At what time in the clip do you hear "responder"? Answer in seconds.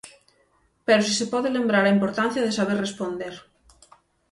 2.85-3.33